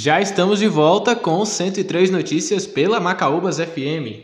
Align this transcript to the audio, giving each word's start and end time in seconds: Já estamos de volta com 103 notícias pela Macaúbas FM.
Já 0.00 0.20
estamos 0.20 0.60
de 0.60 0.68
volta 0.68 1.16
com 1.16 1.44
103 1.44 2.12
notícias 2.12 2.68
pela 2.68 3.00
Macaúbas 3.00 3.58
FM. 3.58 4.22